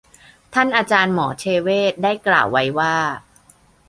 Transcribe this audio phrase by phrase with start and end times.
[0.53, 2.95] ท่านอาจารย์หมอเทเวศได้กล่าวไว้ว่า